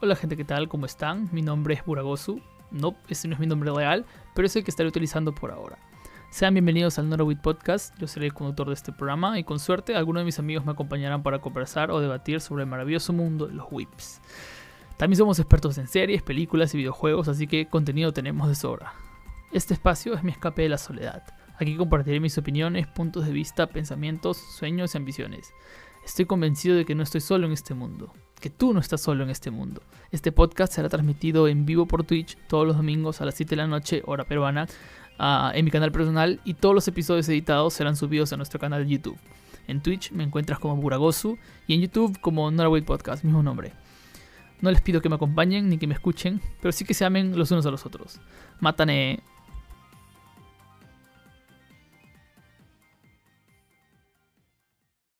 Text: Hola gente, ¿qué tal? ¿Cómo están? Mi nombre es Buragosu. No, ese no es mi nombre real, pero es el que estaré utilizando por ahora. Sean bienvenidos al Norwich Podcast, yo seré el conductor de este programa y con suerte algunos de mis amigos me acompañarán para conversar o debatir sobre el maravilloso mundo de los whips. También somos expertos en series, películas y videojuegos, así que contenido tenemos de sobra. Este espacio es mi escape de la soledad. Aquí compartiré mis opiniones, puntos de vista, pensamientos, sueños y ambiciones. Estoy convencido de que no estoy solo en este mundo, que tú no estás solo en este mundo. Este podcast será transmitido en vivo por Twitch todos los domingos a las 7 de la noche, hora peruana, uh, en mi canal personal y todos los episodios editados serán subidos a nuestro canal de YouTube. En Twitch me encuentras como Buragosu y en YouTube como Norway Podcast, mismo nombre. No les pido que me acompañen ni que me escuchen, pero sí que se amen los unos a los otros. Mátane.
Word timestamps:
Hola 0.00 0.14
gente, 0.14 0.36
¿qué 0.36 0.44
tal? 0.44 0.68
¿Cómo 0.68 0.86
están? 0.86 1.28
Mi 1.32 1.42
nombre 1.42 1.74
es 1.74 1.84
Buragosu. 1.84 2.40
No, 2.70 2.94
ese 3.08 3.26
no 3.26 3.34
es 3.34 3.40
mi 3.40 3.48
nombre 3.48 3.72
real, 3.72 4.06
pero 4.32 4.46
es 4.46 4.54
el 4.54 4.62
que 4.62 4.70
estaré 4.70 4.88
utilizando 4.88 5.34
por 5.34 5.50
ahora. 5.50 5.76
Sean 6.30 6.54
bienvenidos 6.54 7.00
al 7.00 7.08
Norwich 7.08 7.40
Podcast, 7.40 7.98
yo 7.98 8.06
seré 8.06 8.26
el 8.26 8.32
conductor 8.32 8.68
de 8.68 8.74
este 8.74 8.92
programa 8.92 9.40
y 9.40 9.42
con 9.42 9.58
suerte 9.58 9.96
algunos 9.96 10.20
de 10.20 10.26
mis 10.26 10.38
amigos 10.38 10.64
me 10.64 10.70
acompañarán 10.70 11.24
para 11.24 11.40
conversar 11.40 11.90
o 11.90 11.98
debatir 11.98 12.40
sobre 12.40 12.62
el 12.62 12.70
maravilloso 12.70 13.12
mundo 13.12 13.48
de 13.48 13.54
los 13.54 13.66
whips. 13.72 14.20
También 14.98 15.18
somos 15.18 15.40
expertos 15.40 15.76
en 15.78 15.88
series, 15.88 16.22
películas 16.22 16.72
y 16.74 16.76
videojuegos, 16.76 17.26
así 17.26 17.48
que 17.48 17.66
contenido 17.66 18.12
tenemos 18.12 18.48
de 18.48 18.54
sobra. 18.54 18.92
Este 19.50 19.74
espacio 19.74 20.14
es 20.14 20.22
mi 20.22 20.30
escape 20.30 20.62
de 20.62 20.68
la 20.68 20.78
soledad. 20.78 21.24
Aquí 21.58 21.76
compartiré 21.76 22.20
mis 22.20 22.38
opiniones, 22.38 22.86
puntos 22.86 23.26
de 23.26 23.32
vista, 23.32 23.66
pensamientos, 23.66 24.36
sueños 24.36 24.94
y 24.94 24.98
ambiciones. 24.98 25.52
Estoy 26.04 26.26
convencido 26.26 26.76
de 26.76 26.84
que 26.84 26.94
no 26.94 27.02
estoy 27.02 27.20
solo 27.20 27.48
en 27.48 27.52
este 27.52 27.74
mundo, 27.74 28.14
que 28.40 28.50
tú 28.50 28.72
no 28.72 28.80
estás 28.80 29.00
solo 29.00 29.24
en 29.24 29.30
este 29.30 29.50
mundo. 29.50 29.82
Este 30.10 30.32
podcast 30.32 30.72
será 30.72 30.88
transmitido 30.88 31.48
en 31.48 31.66
vivo 31.66 31.86
por 31.86 32.04
Twitch 32.04 32.36
todos 32.48 32.66
los 32.66 32.76
domingos 32.76 33.20
a 33.20 33.24
las 33.24 33.34
7 33.34 33.50
de 33.50 33.56
la 33.56 33.66
noche, 33.66 34.02
hora 34.06 34.24
peruana, 34.24 34.66
uh, 35.18 35.54
en 35.54 35.64
mi 35.64 35.70
canal 35.70 35.92
personal 35.92 36.40
y 36.44 36.54
todos 36.54 36.74
los 36.74 36.88
episodios 36.88 37.28
editados 37.28 37.74
serán 37.74 37.96
subidos 37.96 38.32
a 38.32 38.36
nuestro 38.36 38.58
canal 38.60 38.84
de 38.84 38.90
YouTube. 38.90 39.18
En 39.66 39.82
Twitch 39.82 40.12
me 40.12 40.24
encuentras 40.24 40.58
como 40.58 40.76
Buragosu 40.76 41.38
y 41.66 41.74
en 41.74 41.82
YouTube 41.82 42.20
como 42.20 42.50
Norway 42.50 42.82
Podcast, 42.82 43.24
mismo 43.24 43.42
nombre. 43.42 43.72
No 44.60 44.70
les 44.70 44.80
pido 44.80 45.00
que 45.00 45.08
me 45.08 45.14
acompañen 45.14 45.68
ni 45.68 45.78
que 45.78 45.86
me 45.86 45.94
escuchen, 45.94 46.40
pero 46.60 46.72
sí 46.72 46.84
que 46.84 46.94
se 46.94 47.04
amen 47.04 47.38
los 47.38 47.50
unos 47.50 47.66
a 47.66 47.70
los 47.70 47.86
otros. 47.86 48.20
Mátane. 48.60 49.20